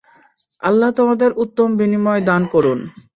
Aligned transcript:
আল্লাহ 0.61 0.89
তোমাদের 0.91 1.29
উত্তম 1.43 1.67
বিনিময় 1.77 2.21
দান 2.29 2.41
করুন। 2.53 2.79